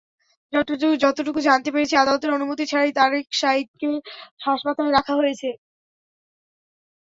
যতটুকু 1.03 1.39
জানতে 1.47 1.69
পেরেছি, 1.73 1.95
আদালতের 1.97 2.35
অনুমতি 2.37 2.63
ছাড়াই 2.67 2.91
তারেক 2.97 3.25
সাঈদকে 3.41 3.87
হাসপাতালে 4.45 4.89
রাখা 4.91 5.13
হয়েছে। 5.15 5.49